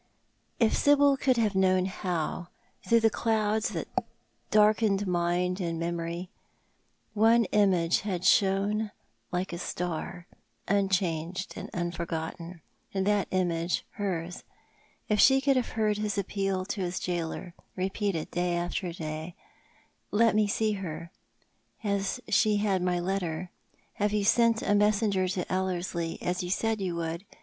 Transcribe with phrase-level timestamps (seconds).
[0.59, 2.47] If Sibyl could have known how,
[2.87, 3.87] through the clouds that
[4.49, 6.31] darkened mind and memory,
[7.13, 8.89] one image had shone
[9.31, 10.25] like a star,
[10.67, 12.61] unchanged and unforgotten,
[12.95, 14.43] and that image hers;
[15.07, 19.35] if she could have heard his appeal to his gaoler, repeated day after day,
[20.09, 21.11] "Let me see her.
[21.81, 23.51] Has she had my letter?
[23.93, 27.23] Have you sent a messenger to Ellerslie, as you said you would